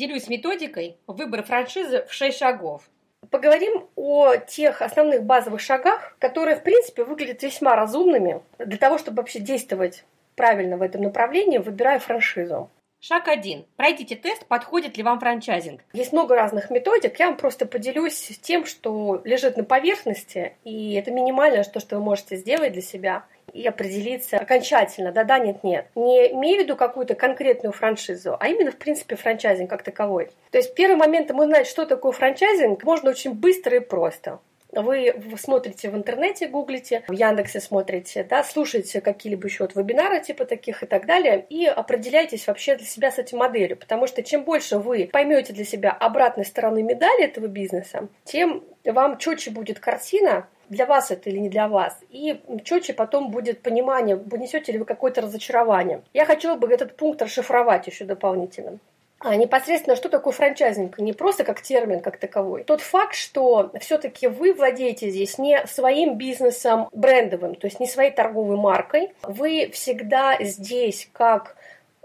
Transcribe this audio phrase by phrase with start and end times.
[0.00, 2.88] Делюсь методикой выбора франшизы в 6 шагов.
[3.30, 9.18] Поговорим о тех основных базовых шагах, которые, в принципе, выглядят весьма разумными для того, чтобы
[9.18, 12.70] вообще действовать правильно в этом направлении, выбирая франшизу.
[12.98, 13.66] Шаг один.
[13.76, 15.82] Пройдите тест, подходит ли вам франчайзинг.
[15.92, 17.18] Есть много разных методик.
[17.18, 22.02] Я вам просто поделюсь тем, что лежит на поверхности, и это минимальное, то, что вы
[22.02, 25.86] можете сделать для себя и определиться окончательно, да-да, нет-нет.
[25.94, 30.30] Не имея в виду какую-то конкретную франшизу, а именно, в принципе, франчайзинг как таковой.
[30.50, 34.40] То есть первый момент узнать, что такое франчайзинг, можно очень быстро и просто.
[34.72, 40.44] Вы смотрите в интернете, гуглите, в Яндексе смотрите, да, слушаете какие-либо еще вот вебинары типа
[40.44, 44.44] таких и так далее, и определяйтесь вообще для себя с этой моделью, потому что чем
[44.44, 50.46] больше вы поймете для себя обратной стороны медали этого бизнеса, тем вам четче будет картина,
[50.70, 51.98] для вас это или не для вас.
[52.08, 56.02] И четче потом будет понимание, понесете ли вы какое-то разочарование.
[56.14, 58.78] Я хотела бы этот пункт расшифровать еще дополнительно
[59.22, 62.64] а непосредственно, что такое франчайзинг, не просто как термин, как таковой.
[62.64, 68.10] Тот факт, что все-таки вы владеете здесь не своим бизнесом брендовым, то есть не своей
[68.10, 71.56] торговой маркой, вы всегда здесь как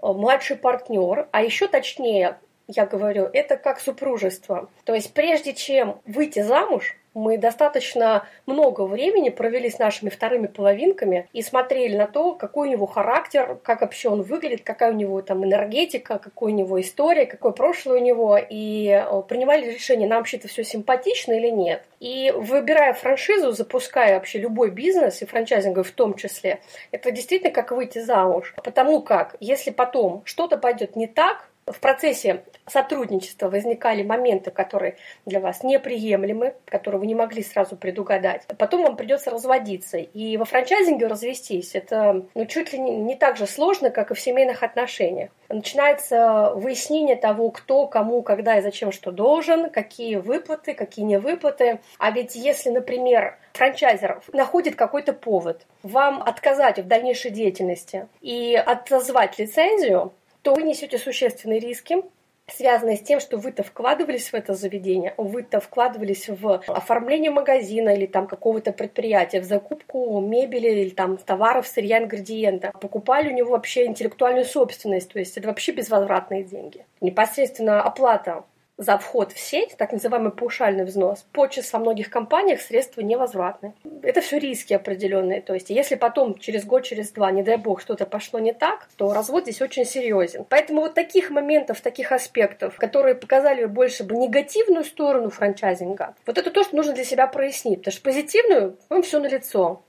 [0.02, 4.70] э, младший партнер, а еще точнее, я говорю, это как супружество.
[4.84, 11.28] То есть прежде чем выйти замуж, мы достаточно много времени провели с нашими вторыми половинками
[11.34, 15.22] и смотрели на то, какой у него характер, как вообще он выглядит, какая у него
[15.22, 20.20] там энергетика, какой у него история, какое прошлое у него, и э, принимали решение, нам
[20.20, 21.84] вообще это все симпатично или нет.
[22.02, 26.60] И выбирая франшизу, запуская вообще любой бизнес, и франчайзинговый в том числе,
[26.92, 28.54] это действительно как выйти замуж.
[28.62, 35.40] Потому как, если потом что-то пойдет не так, в процессе сотрудничества возникали моменты, которые для
[35.40, 38.44] вас неприемлемы, которые вы не могли сразу предугадать.
[38.60, 39.98] Потом вам придется разводиться.
[39.98, 44.20] И во франчайзинге развестись это ну, чуть ли не, так же сложно, как и в
[44.20, 45.32] семейных отношениях.
[45.50, 51.80] Начинается выяснение того, кто, кому, когда и зачем что должен, какие выплаты, какие не выплаты.
[51.98, 59.40] А ведь если, например, франчайзер находит какой-то повод вам отказать в дальнейшей деятельности и отозвать
[59.40, 60.14] лицензию,
[60.46, 62.04] то вы несете существенные риски,
[62.46, 68.06] связанные с тем, что вы-то вкладывались в это заведение, вы-то вкладывались в оформление магазина или
[68.06, 72.72] там какого-то предприятия, в закупку мебели или там товаров, сырья, ингредиента.
[72.80, 76.86] Покупали у него вообще интеллектуальную собственность, то есть это вообще безвозвратные деньги.
[77.02, 78.44] Непосредственно оплата
[78.78, 83.74] за вход в сеть, так называемый паушальный взнос, подчас во многих компаниях средства невозвратны.
[84.02, 85.42] Это все риски определенные.
[85.42, 88.88] То есть, если потом через год, через два, не дай бог, что-то пошло не так,
[88.98, 90.46] то развод здесь очень серьезен.
[90.50, 96.52] Поэтому вот таких моментов, таких аспектов, которые показали больше бы негативную сторону франчайзинга, вот это
[96.52, 97.80] то, что нужно для себя прояснить.
[97.80, 99.84] Потому что позитивную, вам все на лицо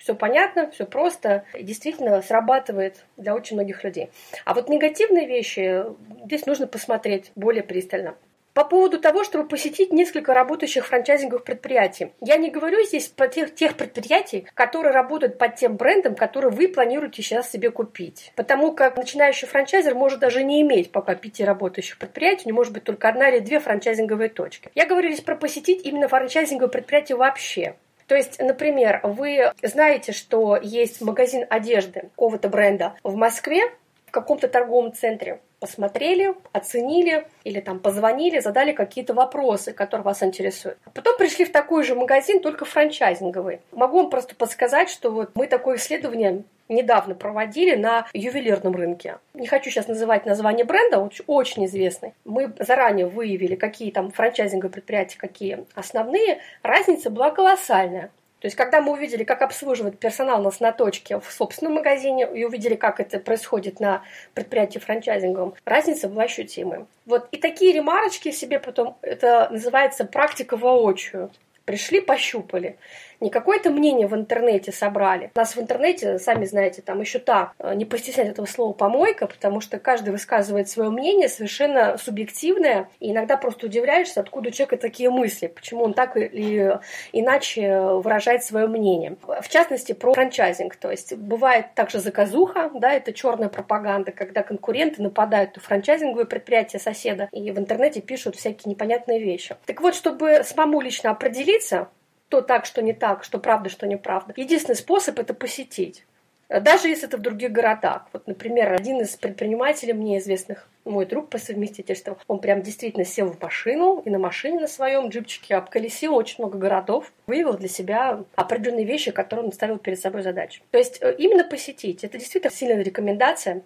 [0.00, 4.10] все понятно, все просто, и действительно срабатывает для очень многих людей.
[4.44, 5.84] А вот негативные вещи
[6.24, 8.16] здесь нужно посмотреть более пристально.
[8.54, 12.12] По поводу того, чтобы посетить несколько работающих франчайзинговых предприятий.
[12.20, 16.66] Я не говорю здесь про тех, тех предприятий, которые работают под тем брендом, который вы
[16.66, 18.32] планируете сейчас себе купить.
[18.34, 22.82] Потому как начинающий франчайзер может даже не иметь пока пяти работающих предприятий, не может быть
[22.82, 24.70] только одна или две франчайзинговые точки.
[24.74, 27.76] Я говорю здесь про посетить именно франчайзинговые предприятия вообще.
[28.10, 33.62] То есть, например, вы знаете, что есть магазин одежды какого-то бренда в Москве,
[34.10, 40.78] в каком-то торговом центре посмотрели, оценили или там позвонили, задали какие-то вопросы, которые вас интересуют.
[40.94, 43.60] Потом пришли в такой же магазин, только франчайзинговый.
[43.70, 49.18] Могу вам просто подсказать, что вот мы такое исследование недавно проводили на ювелирном рынке.
[49.34, 52.14] Не хочу сейчас называть название бренда, очень, очень известный.
[52.24, 56.40] Мы заранее выявили, какие там франчайзинговые предприятия, какие основные.
[56.62, 58.10] Разница была колоссальная.
[58.40, 62.44] То есть, когда мы увидели, как обслуживает персонал нас на точке в собственном магазине, и
[62.44, 64.02] увидели, как это происходит на
[64.34, 66.86] предприятии франчайзинговом, разница была ощутимой.
[67.04, 71.30] Вот и такие ремарочки себе потом, это называется практика воочию.
[71.66, 72.76] Пришли, пощупали
[73.20, 75.30] не какое-то мнение в интернете собрали.
[75.34, 79.60] Нас в интернете, сами знаете, там еще та, э, не постеснять этого слова помойка, потому
[79.60, 85.10] что каждый высказывает свое мнение совершенно субъективное, и иногда просто удивляешься, откуда у человека такие
[85.10, 86.78] мысли, почему он так или
[87.12, 89.16] иначе выражает свое мнение.
[89.22, 90.76] В частности, про франчайзинг.
[90.76, 96.78] То есть бывает также заказуха, да, это черная пропаганда, когда конкуренты нападают на франчайзинговые предприятия
[96.78, 99.56] соседа и в интернете пишут всякие непонятные вещи.
[99.66, 101.88] Так вот, чтобы самому лично определиться,
[102.30, 104.32] что так, что не так, что правда, что неправда.
[104.36, 106.04] Единственный способ это посетить.
[106.48, 108.06] Даже если это в других городах.
[108.12, 113.32] Вот, например, один из предпринимателей мне известных, мой друг по совместительству, он прям действительно сел
[113.32, 118.22] в машину и на машине на своем джипчике обколесил очень много городов, выявил для себя
[118.36, 120.62] определенные вещи, которые он ставил перед собой задачу.
[120.70, 122.04] То есть э, именно посетить.
[122.04, 123.62] Это действительно сильная рекомендация.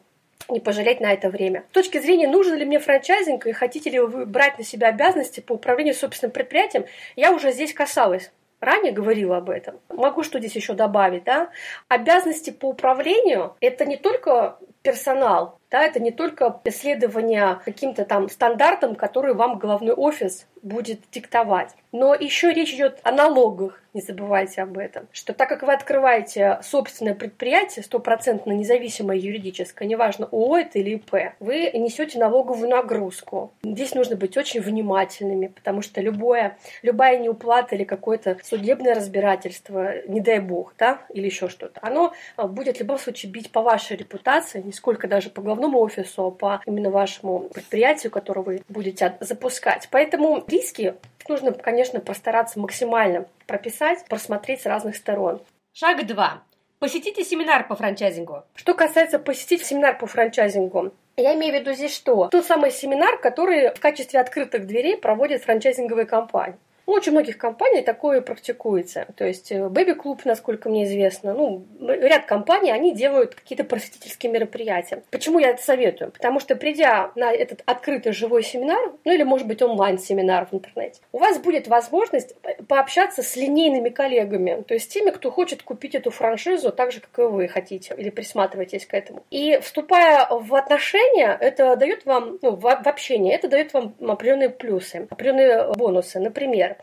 [0.49, 1.65] не пожалеть на это время.
[1.71, 5.41] С точки зрения, нужен ли мне франчайзинг и хотите ли вы брать на себя обязанности
[5.41, 8.31] по управлению собственным предприятием, я уже здесь касалась
[8.65, 9.81] ранее говорила об этом.
[9.89, 11.51] Могу что здесь еще добавить, да?
[11.89, 18.95] Обязанности по управлению– это не только персонал, да, это не только исследование каким-то там стандартам,
[18.95, 21.71] которые вам головной офис будет диктовать.
[21.91, 25.09] Но еще речь идет о налогах, не забывайте об этом.
[25.13, 31.35] Что так как вы открываете собственное предприятие, стопроцентно независимое юридическое, неважно, ООО это или ИП,
[31.41, 33.53] вы несете налоговую нагрузку.
[33.65, 40.21] Здесь нужно быть очень внимательными, потому что любое, любая неуплата или какое-то судебное разбирательство, не
[40.21, 43.97] дай бог, да, или еще что-то, оно а, будет в любом случае бить по вашей
[43.97, 49.89] репутации, сколько даже по головному офису, а по именно вашему предприятию, которое вы будете запускать.
[49.91, 50.95] Поэтому риски
[51.29, 55.41] нужно, конечно, постараться максимально прописать, просмотреть с разных сторон.
[55.73, 56.43] Шаг 2.
[56.79, 58.43] Посетите семинар по франчайзингу.
[58.55, 62.29] Что касается посетить семинар по франчайзингу, я имею в виду здесь что?
[62.29, 66.59] Тот самый семинар, который в качестве открытых дверей проводят франчайзинговые компании.
[66.87, 69.07] У очень многих компаний такое практикуется.
[69.17, 74.33] То есть э, Baby Club, насколько мне известно, ну, ряд компаний, они делают какие-то просветительские
[74.33, 75.03] мероприятия.
[75.11, 76.13] Почему я это советую?
[76.13, 81.01] Потому что придя на этот открытый живой семинар, ну или, может быть, онлайн-семинар в интернете,
[81.13, 82.35] у вас будет возможность
[82.69, 87.19] пообщаться с линейными коллегами, то есть теми, кто хочет купить эту франшизу так же, как
[87.19, 89.25] и вы хотите, или присматриваетесь к этому.
[89.31, 95.07] И вступая в отношения, это дает вам, ну, в общение, это дает вам определенные плюсы,
[95.11, 96.21] определенные бонусы.
[96.21, 96.74] Например,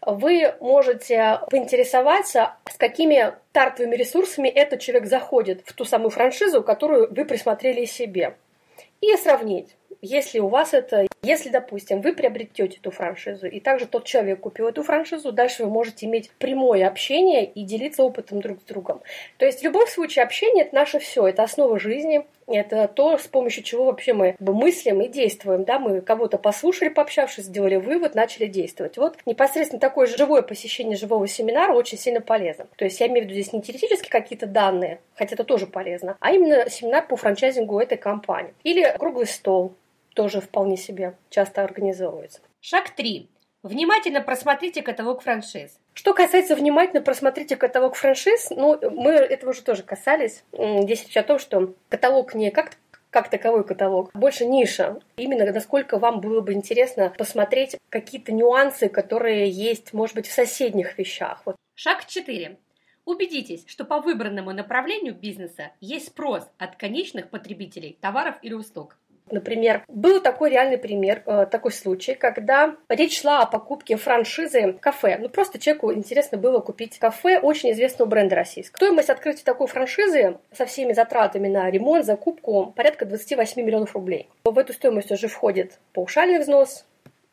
[0.00, 7.12] вы можете поинтересоваться, с какими стартовыми ресурсами этот человек заходит в ту самую франшизу, которую
[7.12, 8.36] вы присмотрели себе.
[9.00, 14.04] И сравнить если у вас это, если, допустим, вы приобретете эту франшизу, и также тот
[14.04, 18.64] человек купил эту франшизу, дальше вы можете иметь прямое общение и делиться опытом друг с
[18.64, 19.02] другом.
[19.36, 23.26] То есть в любом случае общение это наше все, это основа жизни, это то, с
[23.26, 25.64] помощью чего вообще мы мыслим и действуем.
[25.64, 25.78] Да?
[25.78, 28.96] Мы кого-то послушали, пообщавшись, сделали вывод, начали действовать.
[28.96, 32.66] Вот непосредственно такое живое посещение живого семинара очень сильно полезно.
[32.76, 36.16] То есть я имею в виду здесь не теоретически какие-то данные, хотя это тоже полезно,
[36.20, 38.54] а именно семинар по франчайзингу этой компании.
[38.62, 39.74] Или круглый стол,
[40.18, 42.40] тоже вполне себе часто организовывается.
[42.60, 43.30] Шаг 3.
[43.62, 45.78] Внимательно просмотрите каталог франшиз.
[45.94, 50.42] Что касается внимательно просмотрите каталог франшиз, ну, мы этого уже тоже касались.
[50.52, 52.72] Здесь речь о том, что каталог не как
[53.10, 55.00] как таковой каталог, больше ниша.
[55.16, 60.98] Именно насколько вам было бы интересно посмотреть какие-то нюансы, которые есть, может быть, в соседних
[60.98, 61.42] вещах.
[61.46, 61.56] Вот.
[61.74, 62.58] Шаг 4.
[63.06, 68.98] Убедитесь, что по выбранному направлению бизнеса есть спрос от конечных потребителей товаров или услуг.
[69.30, 75.18] Например, был такой реальный пример, э, такой случай, когда речь шла о покупке франшизы кафе.
[75.20, 78.76] Ну, просто человеку интересно было купить кафе очень известного бренда российского.
[78.76, 84.28] Стоимость открытия такой франшизы со всеми затратами на ремонт, закупку порядка 28 миллионов рублей.
[84.44, 86.84] В эту стоимость уже входит паушальный взнос,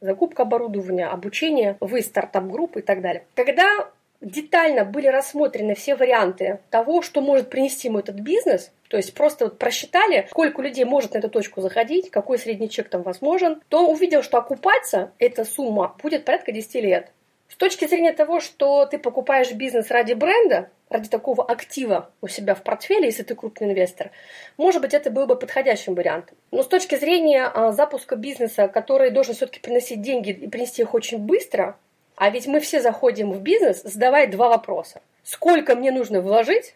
[0.01, 3.25] закупка оборудования, обучение, вы стартап-группы и так далее.
[3.35, 3.89] Когда
[4.21, 9.43] детально были рассмотрены все варианты того, что может принести ему этот бизнес, то есть просто
[9.43, 13.85] вот просчитали, сколько людей может на эту точку заходить, какой средний чек там возможен, то
[13.89, 17.11] увидел, что окупаться эта сумма будет порядка 10 лет.
[17.49, 22.55] С точки зрения того, что ты покупаешь бизнес ради бренда, ради такого актива у себя
[22.55, 24.11] в портфеле, если ты крупный инвестор,
[24.55, 26.37] может быть, это был бы подходящим вариантом.
[26.51, 30.93] Но с точки зрения а, запуска бизнеса, который должен все-таки приносить деньги и принести их
[30.93, 31.77] очень быстро,
[32.15, 35.01] а ведь мы все заходим в бизнес, задавая два вопроса.
[35.25, 36.75] Сколько мне нужно вложить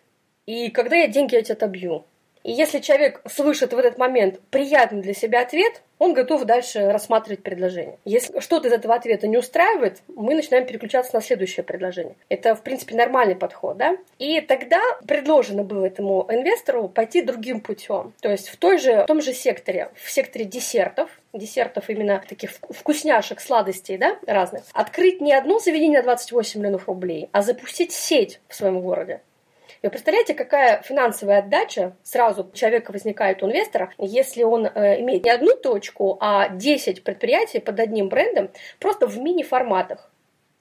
[0.50, 2.06] и когда я деньги эти отобью?
[2.44, 7.44] И если человек слышит в этот момент приятный для себя ответ, он готов дальше рассматривать
[7.44, 8.00] предложение.
[8.04, 12.16] Если что-то из этого ответа не устраивает, мы начинаем переключаться на следующее предложение.
[12.30, 13.96] Это, в принципе, нормальный подход, да?
[14.18, 18.14] И тогда предложено было этому инвестору пойти другим путем.
[18.20, 22.54] То есть в, той же, в том же секторе, в секторе десертов, десертов именно таких
[22.72, 28.40] вкусняшек, сладостей, да, разных, открыть не одно заведение на 28 миллионов рублей, а запустить сеть
[28.48, 29.22] в своем городе.
[29.82, 35.24] Вы представляете, какая финансовая отдача сразу у человека возникает у инвестора, если он э, имеет
[35.24, 40.12] не одну точку, а 10 предприятий под одним брендом просто в мини-форматах.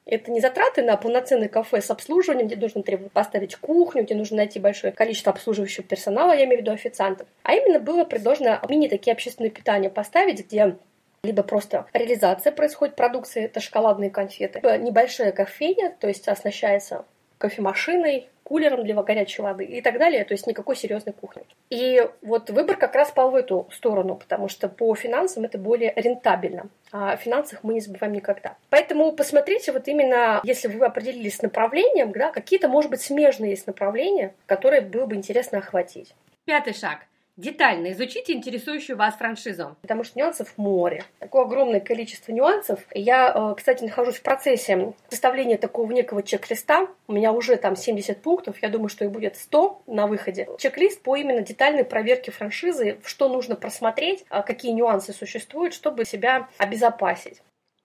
[0.06, 2.82] Это не затраты на полноценный кафе с обслуживанием, где нужно
[3.12, 7.26] поставить кухню, где нужно найти большое количество обслуживающего персонала, я имею в виду официантов.
[7.42, 10.76] А именно было предложено мини такие общественные питания поставить, где
[11.24, 17.04] либо просто реализация происходит продукции, это шоколадные конфеты, небольшая кофейня, то есть оснащается
[17.38, 21.42] кофемашиной, кулером для горячей воды и так далее, то есть никакой серьезной кухни.
[21.68, 25.92] И вот выбор как раз пал в эту сторону, потому что по финансам это более
[25.94, 26.68] рентабельно.
[26.90, 28.56] А о финансах мы не забываем никогда.
[28.70, 33.66] Поэтому посмотрите вот именно, если вы определились с направлением, да, какие-то, может быть, смежные есть
[33.66, 36.14] направления, которые было бы интересно охватить.
[36.46, 37.00] Пятый шаг.
[37.38, 39.76] Детально изучите интересующую вас франшизу.
[39.80, 41.04] Потому что нюансов море.
[41.20, 42.80] Такое огромное количество нюансов.
[42.92, 46.88] Я, э, кстати, нахожусь в процессе составления такого некого чек-листа.
[47.06, 48.60] У меня уже там 70 пунктов.
[48.60, 50.48] Я думаю, что их будет 100 на выходе.
[50.58, 56.48] Чек-лист по именно детальной проверке франшизы, что нужно просмотреть, а какие нюансы существуют, чтобы себя
[56.58, 57.40] обезопасить.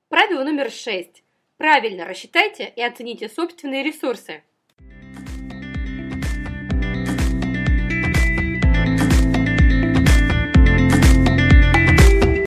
[0.09, 1.21] Правило номер шесть.
[1.57, 4.41] Правильно рассчитайте и оцените собственные ресурсы.